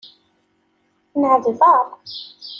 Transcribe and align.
Nɛedbaṛ. 1.19 1.85